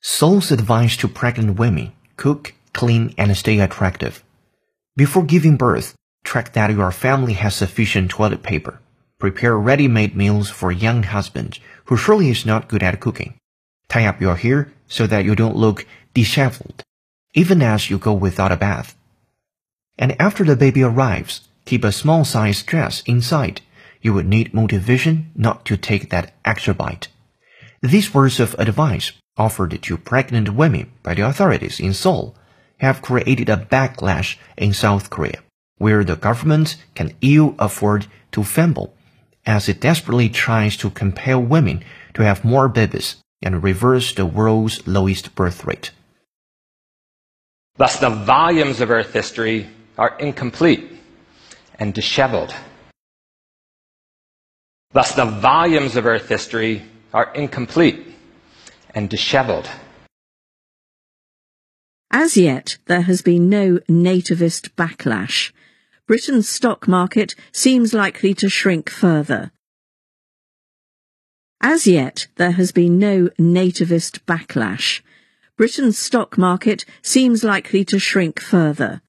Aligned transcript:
Seoul's 0.00 0.50
advice 0.50 0.96
to 0.96 1.06
pregnant 1.06 1.58
women: 1.58 1.92
cook, 2.16 2.54
clean, 2.72 3.14
and 3.18 3.36
stay 3.36 3.60
attractive. 3.60 4.24
Before 4.96 5.24
giving 5.24 5.58
birth, 5.58 5.94
check 6.24 6.54
that 6.54 6.70
your 6.70 6.90
family 6.90 7.34
has 7.34 7.54
sufficient 7.54 8.10
toilet 8.10 8.42
paper. 8.42 8.80
Prepare 9.18 9.58
ready-made 9.58 10.16
meals 10.16 10.48
for 10.48 10.70
a 10.70 10.74
young 10.74 11.02
husband 11.02 11.58
who 11.84 11.98
surely 11.98 12.30
is 12.30 12.46
not 12.46 12.66
good 12.66 12.82
at 12.82 12.98
cooking. 12.98 13.34
Tie 13.88 14.06
up 14.06 14.22
your 14.22 14.36
hair 14.36 14.72
so 14.88 15.06
that 15.06 15.26
you 15.26 15.34
don't 15.36 15.54
look 15.54 15.86
disheveled, 16.14 16.82
even 17.34 17.60
as 17.60 17.90
you 17.90 17.98
go 17.98 18.14
without 18.14 18.52
a 18.52 18.56
bath. 18.56 18.96
And 19.98 20.18
after 20.18 20.44
the 20.44 20.56
baby 20.56 20.82
arrives, 20.82 21.46
keep 21.66 21.84
a 21.84 21.92
small-sized 21.92 22.64
dress 22.64 23.02
inside. 23.04 23.60
You 24.00 24.14
would 24.14 24.26
need 24.26 24.54
motivation 24.54 25.30
not 25.36 25.66
to 25.66 25.76
take 25.76 26.08
that 26.08 26.32
extra 26.42 26.72
bite. 26.72 27.08
These 27.82 28.12
words 28.12 28.40
of 28.40 28.54
advice 28.58 29.12
offered 29.38 29.82
to 29.82 29.96
pregnant 29.96 30.50
women 30.50 30.92
by 31.02 31.14
the 31.14 31.26
authorities 31.26 31.80
in 31.80 31.94
Seoul 31.94 32.36
have 32.78 33.00
created 33.00 33.48
a 33.48 33.56
backlash 33.56 34.36
in 34.56 34.74
South 34.74 35.08
Korea, 35.08 35.40
where 35.78 36.04
the 36.04 36.16
government 36.16 36.76
can 36.94 37.16
ill 37.22 37.54
afford 37.58 38.06
to 38.32 38.44
fumble 38.44 38.92
as 39.46 39.68
it 39.68 39.80
desperately 39.80 40.28
tries 40.28 40.76
to 40.76 40.90
compel 40.90 41.40
women 41.40 41.82
to 42.12 42.22
have 42.22 42.44
more 42.44 42.68
babies 42.68 43.16
and 43.40 43.62
reverse 43.62 44.12
the 44.12 44.26
world's 44.26 44.86
lowest 44.86 45.34
birth 45.34 45.64
rate. 45.64 45.90
Thus, 47.76 47.98
the 47.98 48.10
volumes 48.10 48.82
of 48.82 48.90
Earth 48.90 49.14
history 49.14 49.66
are 49.96 50.18
incomplete 50.18 50.84
and 51.78 51.94
disheveled. 51.94 52.54
Thus, 54.92 55.14
the 55.14 55.24
volumes 55.24 55.96
of 55.96 56.04
Earth 56.04 56.28
history 56.28 56.82
are 57.12 57.32
incomplete 57.34 58.06
and 58.94 59.08
disheveled. 59.08 59.68
As 62.10 62.36
yet, 62.36 62.78
there 62.86 63.02
has 63.02 63.22
been 63.22 63.48
no 63.48 63.78
nativist 63.88 64.70
backlash. 64.70 65.52
Britain's 66.06 66.48
stock 66.48 66.88
market 66.88 67.34
seems 67.52 67.94
likely 67.94 68.34
to 68.34 68.48
shrink 68.48 68.90
further. 68.90 69.52
As 71.60 71.86
yet, 71.86 72.26
there 72.36 72.52
has 72.52 72.72
been 72.72 72.98
no 72.98 73.28
nativist 73.38 74.20
backlash. 74.26 75.02
Britain's 75.56 75.98
stock 75.98 76.38
market 76.38 76.84
seems 77.02 77.44
likely 77.44 77.84
to 77.84 77.98
shrink 77.98 78.40
further. 78.40 79.02